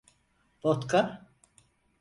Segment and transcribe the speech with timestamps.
[0.63, 1.01] Votka?